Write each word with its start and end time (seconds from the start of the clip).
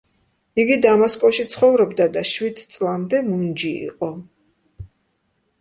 იგი 0.61 0.77
დამასკოში 0.85 1.45
ცხოვრობდა 1.55 2.07
და 2.15 2.23
შვიდ 2.29 2.63
წლამდე 2.77 3.21
მუნჯი 3.29 3.73
იყო. 3.91 4.11